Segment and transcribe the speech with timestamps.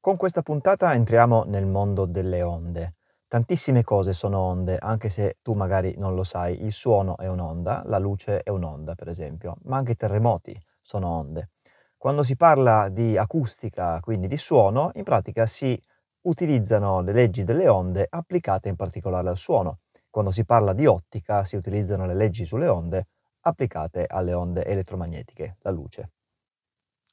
[0.00, 2.94] Con questa puntata entriamo nel mondo delle onde.
[3.26, 6.62] Tantissime cose sono onde, anche se tu magari non lo sai.
[6.62, 11.08] Il suono è un'onda, la luce è un'onda, per esempio, ma anche i terremoti sono
[11.08, 11.50] onde.
[11.96, 15.76] Quando si parla di acustica, quindi di suono, in pratica si
[16.22, 19.80] utilizzano le leggi delle onde applicate in particolare al suono.
[20.08, 23.08] Quando si parla di ottica si utilizzano le leggi sulle onde
[23.40, 26.10] applicate alle onde elettromagnetiche, la luce.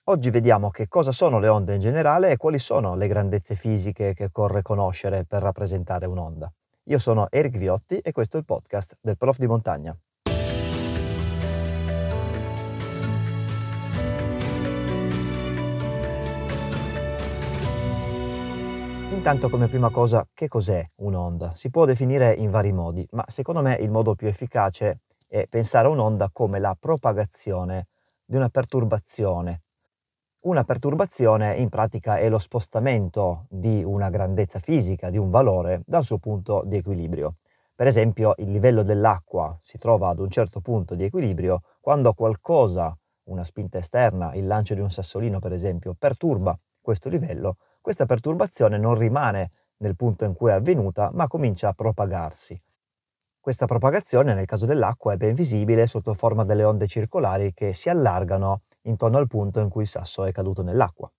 [0.07, 4.13] Oggi vediamo che cosa sono le onde in generale e quali sono le grandezze fisiche
[4.13, 6.47] che occorre conoscere per rappresentare un'onda.
[6.83, 9.97] Io sono Eric Viotti e questo è il podcast del Prof di Montagna.
[19.09, 21.55] Intanto come prima cosa, che cos'è un'onda?
[21.55, 25.87] Si può definire in vari modi, ma secondo me il modo più efficace è pensare
[25.87, 27.87] a un'onda come la propagazione
[28.23, 29.61] di una perturbazione
[30.45, 36.03] una perturbazione in pratica è lo spostamento di una grandezza fisica, di un valore, dal
[36.03, 37.37] suo punto di equilibrio.
[37.73, 42.95] Per esempio, il livello dell'acqua si trova ad un certo punto di equilibrio quando qualcosa,
[43.23, 48.77] una spinta esterna, il lancio di un sassolino per esempio, perturba questo livello, questa perturbazione
[48.77, 52.61] non rimane nel punto in cui è avvenuta, ma comincia a propagarsi.
[53.39, 57.89] Questa propagazione, nel caso dell'acqua, è ben visibile sotto forma delle onde circolari che si
[57.89, 61.11] allargano intorno al punto in cui il sasso è caduto nell'acqua.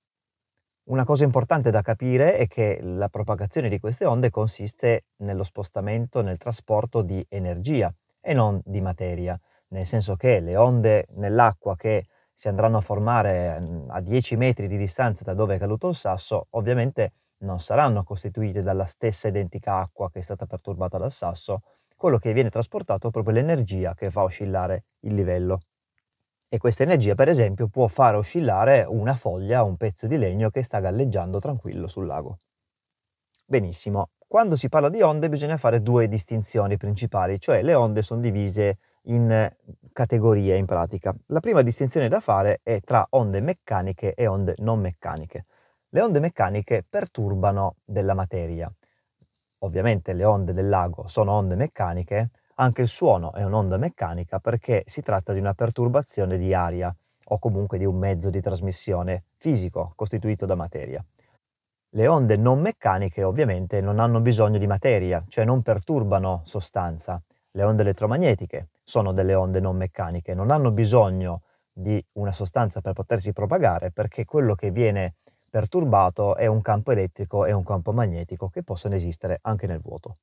[0.88, 6.22] Una cosa importante da capire è che la propagazione di queste onde consiste nello spostamento,
[6.22, 12.06] nel trasporto di energia e non di materia, nel senso che le onde nell'acqua che
[12.32, 15.96] si andranno a formare mm, a 10 metri di distanza da dove è caduto il
[15.96, 21.62] sasso, ovviamente non saranno costituite dalla stessa identica acqua che è stata perturbata dal sasso,
[21.96, 25.62] quello che viene trasportato è proprio l'energia che fa oscillare il livello
[26.56, 30.50] e questa energia, per esempio, può fare oscillare una foglia o un pezzo di legno
[30.50, 32.38] che sta galleggiando tranquillo sul lago.
[33.44, 38.20] Benissimo, quando si parla di onde bisogna fare due distinzioni principali, cioè le onde sono
[38.20, 39.48] divise in
[39.92, 41.14] categorie in pratica.
[41.26, 45.44] La prima distinzione da fare è tra onde meccaniche e onde non meccaniche.
[45.90, 48.72] Le onde meccaniche perturbano della materia.
[49.58, 54.82] Ovviamente le onde del lago sono onde meccaniche, anche il suono è un'onda meccanica perché
[54.86, 56.94] si tratta di una perturbazione di aria
[57.28, 61.04] o comunque di un mezzo di trasmissione fisico costituito da materia.
[61.90, 67.20] Le onde non meccaniche ovviamente non hanno bisogno di materia, cioè non perturbano sostanza.
[67.50, 72.92] Le onde elettromagnetiche sono delle onde non meccaniche, non hanno bisogno di una sostanza per
[72.92, 75.16] potersi propagare perché quello che viene
[75.48, 80.18] perturbato è un campo elettrico e un campo magnetico che possono esistere anche nel vuoto.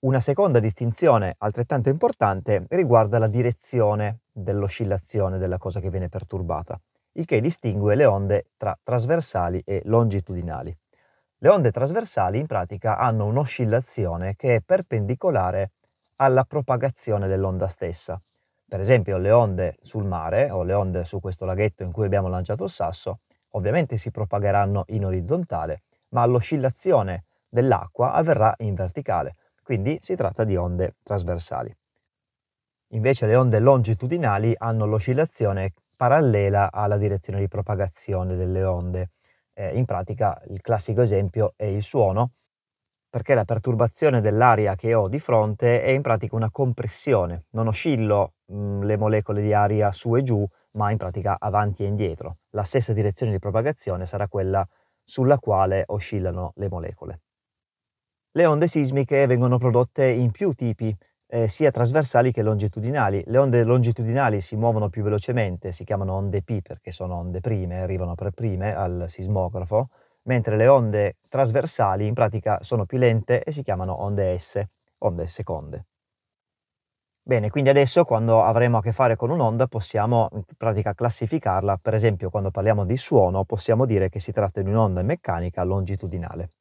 [0.00, 6.80] Una seconda distinzione altrettanto importante riguarda la direzione dell'oscillazione della cosa che viene perturbata,
[7.14, 10.72] il che distingue le onde tra trasversali e longitudinali.
[11.38, 15.72] Le onde trasversali in pratica hanno un'oscillazione che è perpendicolare
[16.14, 18.22] alla propagazione dell'onda stessa.
[18.68, 22.28] Per esempio le onde sul mare o le onde su questo laghetto in cui abbiamo
[22.28, 23.18] lanciato il sasso
[23.52, 29.34] ovviamente si propagheranno in orizzontale, ma l'oscillazione dell'acqua avverrà in verticale
[29.68, 31.70] quindi si tratta di onde trasversali.
[32.92, 39.10] Invece le onde longitudinali hanno l'oscillazione parallela alla direzione di propagazione delle onde.
[39.52, 42.30] Eh, in pratica il classico esempio è il suono,
[43.10, 47.44] perché la perturbazione dell'aria che ho di fronte è in pratica una compressione.
[47.50, 51.82] Non oscillo mh, mm, le molecole di aria su e giù, ma in pratica avanti
[51.82, 52.38] e indietro.
[52.52, 54.66] La stessa direzione di propagazione sarà quella
[55.04, 57.20] sulla quale oscillano le molecole.
[58.32, 60.96] Le onde sismiche vengono prodotte in più tipi,
[61.26, 63.22] eh, sia trasversali che longitudinali.
[63.26, 67.80] Le onde longitudinali si muovono più velocemente, si chiamano onde P perché sono onde prime,
[67.82, 69.90] arrivano per prime al sismografo,
[70.22, 74.62] mentre le onde trasversali in pratica sono più lente e si chiamano onde S,
[74.98, 75.86] onde seconde.
[77.22, 81.94] Bene, quindi adesso quando avremo a che fare con un'onda possiamo in pratica classificarla, per
[81.94, 86.52] esempio quando parliamo di suono possiamo dire che si tratta di un'onda meccanica longitudinale.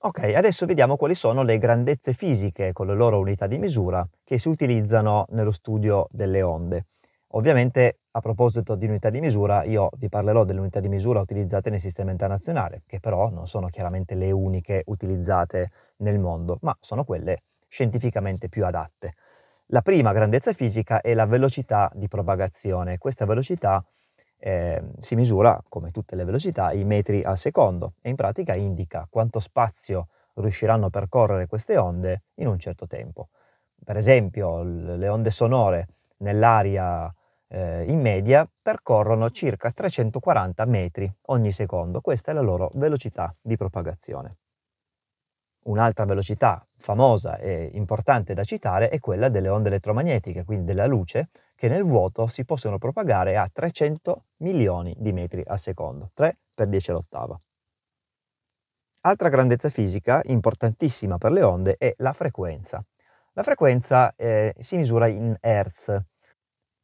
[0.00, 4.38] Ok, adesso vediamo quali sono le grandezze fisiche con le loro unità di misura che
[4.38, 6.86] si utilizzano nello studio delle onde.
[7.32, 11.68] Ovviamente a proposito di unità di misura io vi parlerò delle unità di misura utilizzate
[11.70, 17.02] nel sistema internazionale, che però non sono chiaramente le uniche utilizzate nel mondo, ma sono
[17.02, 19.14] quelle scientificamente più adatte.
[19.66, 22.98] La prima grandezza fisica è la velocità di propagazione.
[22.98, 23.84] Questa velocità
[24.38, 29.06] eh, si misura, come tutte le velocità, in metri al secondo e in pratica indica
[29.10, 33.28] quanto spazio riusciranno a percorrere queste onde in un certo tempo.
[33.84, 35.88] Per esempio, le onde sonore
[36.18, 37.12] nell'aria
[37.48, 42.00] eh, in media percorrono circa 340 metri ogni secondo.
[42.00, 44.36] Questa è la loro velocità di propagazione.
[45.64, 51.28] Un'altra velocità famosa e importante da citare è quella delle onde elettromagnetiche, quindi della luce,
[51.54, 56.68] che nel vuoto si possono propagare a 300 milioni di metri al secondo, 3 per
[56.68, 57.40] 10 all'ottava.
[59.02, 62.84] Altra grandezza fisica importantissima per le onde è la frequenza.
[63.32, 65.96] La frequenza eh, si misura in Hertz.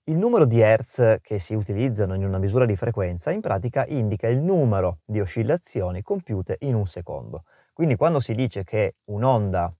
[0.04, 4.28] Il numero di Hertz che si utilizzano in una misura di frequenza in pratica indica
[4.28, 7.44] il numero di oscillazioni compiute in un secondo.
[7.72, 9.74] Quindi quando si dice che un'onda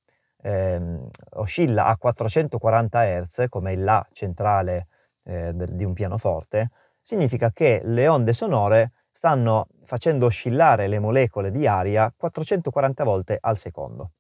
[0.45, 4.89] ehm, oscilla a 440 Hz, come il La centrale
[5.25, 6.71] eh, di un pianoforte,
[7.01, 13.57] significa che le onde sonore stanno facendo oscillare le molecole di aria 440 volte al
[13.57, 14.13] secondo.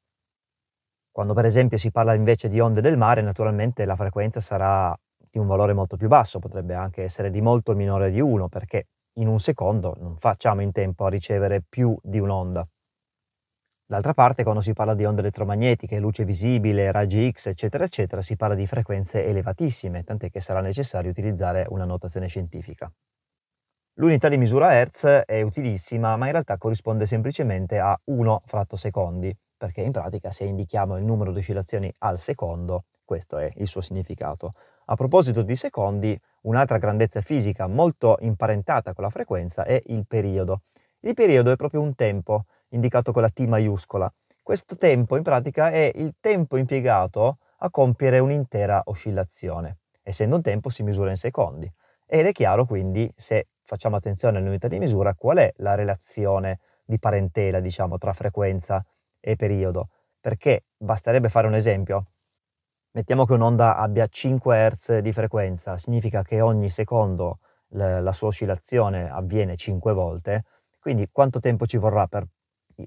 [1.10, 4.96] Quando per esempio si parla invece di onde del mare, naturalmente la frequenza sarà
[5.30, 8.88] di un valore molto più basso, potrebbe anche essere di molto minore di 1, perché
[9.18, 12.66] in un secondo non facciamo in tempo a ricevere più di un'onda.
[13.86, 18.34] D'altra parte, quando si parla di onde elettromagnetiche, luce visibile, raggi X, eccetera, eccetera, si
[18.34, 22.90] parla di frequenze elevatissime, tant'è che sarà necessario utilizzare una notazione scientifica.
[23.96, 29.36] L'unità di misura Hertz è utilissima, ma in realtà corrisponde semplicemente a 1 fratto secondi,
[29.54, 33.82] perché in pratica se indichiamo il numero di oscillazioni al secondo, questo è il suo
[33.82, 34.54] significato.
[34.86, 40.62] A proposito di secondi, un'altra grandezza fisica molto imparentata con la frequenza è il periodo.
[41.00, 44.12] Il periodo è proprio un tempo, indicato con la T maiuscola.
[44.42, 49.78] Questo tempo in pratica è il tempo impiegato a compiere un'intera oscillazione.
[50.02, 51.72] Essendo un tempo si misura in secondi.
[52.06, 56.98] Ed è chiaro quindi, se facciamo attenzione all'unità di misura, qual è la relazione di
[56.98, 58.84] parentela, diciamo, tra frequenza
[59.18, 59.88] e periodo.
[60.20, 62.06] Perché basterebbe fare un esempio.
[62.90, 67.38] Mettiamo che un'onda abbia 5 Hz di frequenza, significa che ogni secondo
[67.68, 70.44] la sua oscillazione avviene 5 volte,
[70.78, 72.24] quindi quanto tempo ci vorrà per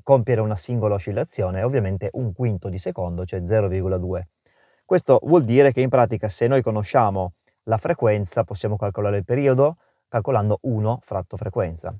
[0.03, 4.21] compiere una singola oscillazione è ovviamente un quinto di secondo, cioè 0,2.
[4.85, 9.77] Questo vuol dire che in pratica se noi conosciamo la frequenza possiamo calcolare il periodo
[10.07, 11.93] calcolando 1 fratto frequenza.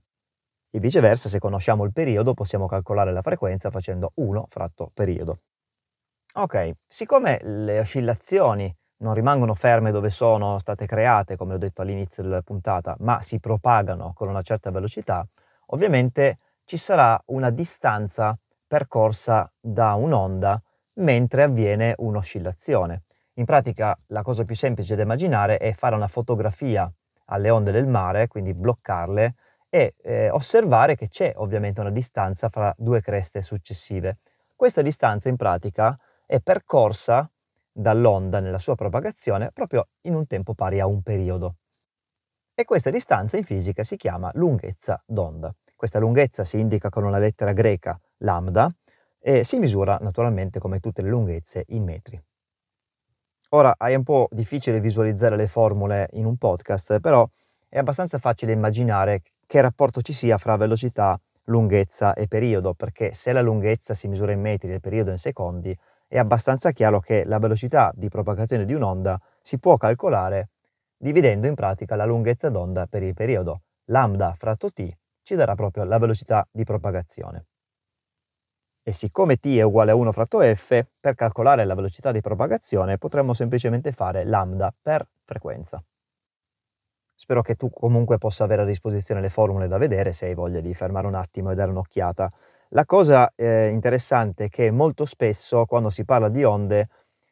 [0.69, 5.40] E viceversa, se conosciamo il periodo possiamo calcolare la frequenza facendo 1 fratto periodo.
[6.36, 12.24] Ok, siccome le oscillazioni non rimangono ferme dove sono state create, come ho detto all'inizio
[12.24, 15.28] della puntata, ma si propagano con una certa velocità,
[15.68, 16.38] ovviamente
[16.68, 18.38] ci sarà una distanza
[18.68, 20.62] percorsa da un'onda
[20.96, 23.04] mentre avviene un'oscillazione.
[23.36, 26.92] In pratica la cosa più semplice da immaginare è fare una fotografia
[27.28, 29.36] alle onde del mare, quindi bloccarle
[29.69, 34.18] e eh, osservare che c'è ovviamente una distanza fra due creste successive.
[34.54, 37.31] Questa distanza in pratica è percorsa
[37.72, 41.56] dall'onda nella sua propagazione proprio in un tempo pari a un periodo.
[42.54, 45.56] E questa distanza in fisica si chiama lunghezza d'onda.
[45.78, 48.68] Questa lunghezza si indica con una lettera greca lambda
[49.20, 52.20] e si misura naturalmente come tutte le lunghezze in metri.
[53.50, 57.30] Ora è un po' difficile visualizzare le formule in un podcast, però
[57.70, 63.32] è abbastanza facile immaginare che rapporto ci sia fra velocità, lunghezza e periodo, perché se
[63.32, 65.78] la lunghezza si misura in metri e il periodo in secondi,
[66.08, 70.50] è abbastanza chiaro che la velocità di propagazione di un'onda si può calcolare
[70.98, 73.62] dividendo in pratica la lunghezza d'onda per il periodo.
[73.90, 74.92] Lambda fratto t
[75.28, 77.48] ci darà proprio la velocità di propagazione.
[78.81, 82.98] E siccome t è uguale a 1 fratto f, per calcolare la velocità di propagazione
[82.98, 85.84] potremmo semplicemente fare lambda per frequenza.
[87.14, 90.62] Spero che tu comunque possa avere a disposizione le formule da vedere se hai voglia
[90.62, 92.31] di fermare un attimo e dare un'occhiata.
[92.69, 96.88] La cosa eh, interessante è che molto spesso quando si parla di onde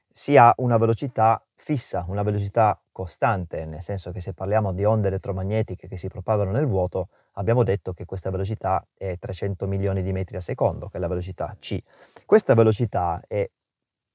[0.09, 5.09] si ha una velocità fissa, una velocità costante, nel senso che se parliamo di onde
[5.09, 10.13] elettromagnetiche che si propagano nel vuoto, abbiamo detto che questa velocità è 300 milioni di
[10.13, 11.77] metri al secondo, che è la velocità c.
[12.25, 13.45] Questa velocità è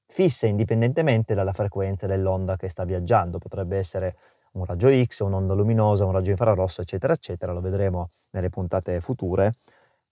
[0.07, 4.15] fissa indipendentemente dalla frequenza dell'onda che sta viaggiando, potrebbe essere
[4.53, 9.53] un raggio X, un'onda luminosa, un raggio infrarosso, eccetera, eccetera, lo vedremo nelle puntate future.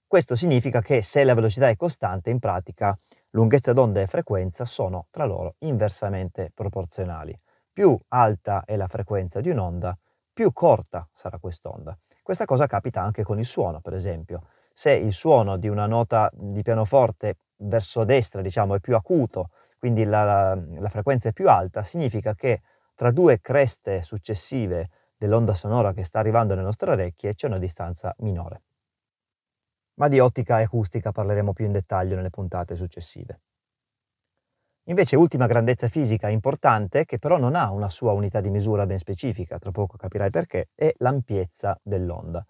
[0.06, 2.96] Questo significa che se la velocità è costante, in pratica
[3.32, 7.36] lunghezza d'onda e frequenza sono tra loro inversamente proporzionali.
[7.80, 9.98] Più alta è la frequenza di un'onda,
[10.34, 11.98] più corta sarà quest'onda.
[12.22, 14.50] Questa cosa capita anche con il suono, per esempio.
[14.74, 20.04] Se il suono di una nota di pianoforte verso destra, diciamo, è più acuto, quindi
[20.04, 22.64] la, la, frequenza è più alta, significa che
[22.96, 28.14] tra due creste successive dell'onda sonora che sta arrivando nelle nostre orecchie c'è una distanza
[28.18, 28.62] minore.
[29.94, 33.40] Ma di ottica e acustica parleremo più in dettaglio nelle puntate successive.
[34.90, 38.98] Invece ultima grandezza fisica importante, che però non ha una sua unità di misura ben
[38.98, 42.44] specifica, tra poco capirai perché, è l'ampiezza dell'onda.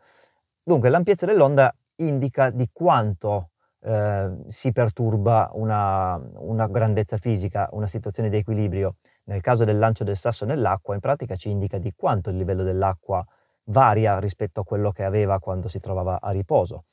[0.63, 3.49] Dunque l'ampiezza dell'onda indica di quanto
[3.81, 8.95] eh, si perturba una, una grandezza fisica, una situazione di equilibrio.
[9.25, 12.63] Nel caso del lancio del sasso nell'acqua, in pratica ci indica di quanto il livello
[12.63, 13.21] dell'acqua
[13.65, 16.85] varia rispetto a quello che aveva quando si trovava a riposo.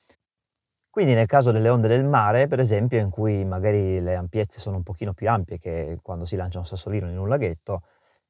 [0.96, 4.76] Quindi nel caso delle onde del mare, per esempio, in cui magari le ampiezze sono
[4.76, 7.82] un pochino più ampie che quando si lancia un sassolino in un laghetto,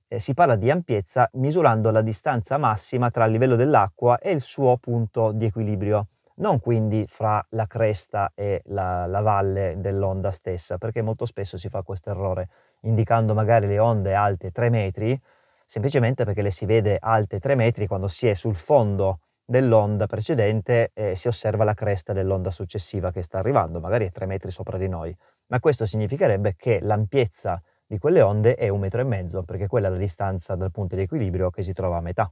[0.08, 4.40] eh, si parla di ampiezza misurando la distanza massima tra il livello dell'acqua e il
[4.40, 6.08] suo punto di equilibrio,
[6.38, 11.68] non quindi fra la cresta e la, la valle dell'onda stessa, perché molto spesso si
[11.68, 12.48] fa questo errore,
[12.80, 15.16] indicando magari le onde alte 3 metri,
[15.64, 20.90] semplicemente perché le si vede alte 3 metri quando si è sul fondo dell'onda precedente
[20.92, 24.76] eh, si osserva la cresta dell'onda successiva che sta arrivando, magari a 3 metri sopra
[24.76, 29.44] di noi, ma questo significherebbe che l'ampiezza di quelle onde è un metro e mezzo,
[29.44, 32.30] perché quella è la distanza dal punto di equilibrio che si trova a metà.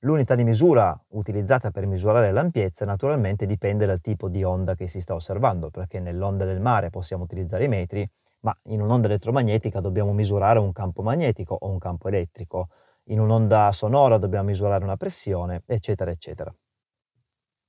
[0.00, 5.00] L'unità di misura utilizzata per misurare l'ampiezza naturalmente dipende dal tipo di onda che si
[5.00, 8.08] sta osservando, perché nell'onda del mare possiamo utilizzare i metri,
[8.40, 12.68] ma in un'onda elettromagnetica dobbiamo misurare un campo magnetico o un campo elettrico,
[13.08, 16.54] in un'onda sonora dobbiamo misurare una pressione, eccetera, eccetera.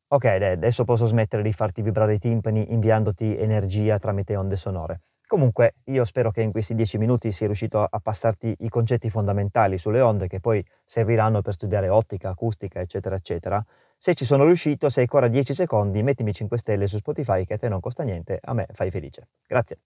[0.07, 5.01] Ok, adesso posso smettere di farti vibrare i timpani inviandoti energia tramite onde sonore.
[5.27, 9.77] Comunque, io spero che in questi dieci minuti sia riuscito a passarti i concetti fondamentali
[9.79, 13.63] sulle onde che poi serviranno per studiare ottica, acustica, eccetera, eccetera.
[13.97, 17.55] Se ci sono riuscito, se hai ancora 10 secondi, mettimi 5 stelle su Spotify che
[17.55, 19.29] a te non costa niente, a me fai felice.
[19.47, 19.79] Grazie.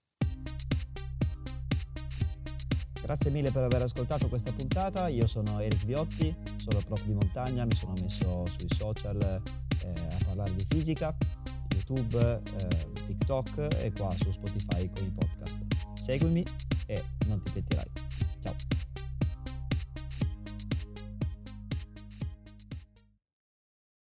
[3.02, 7.64] Grazie mille per aver ascoltato questa puntata, io sono Eric Biotti, sono prof di montagna,
[7.64, 11.16] mi sono messo sui social eh, a parlare di fisica,
[11.72, 15.62] YouTube, eh, TikTok e qua su Spotify con i podcast.
[15.94, 16.44] Seguimi
[16.86, 17.99] e non ti pentirai.